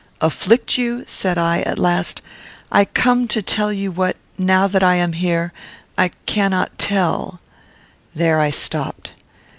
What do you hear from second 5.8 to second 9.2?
I cannot tell" There I stopped.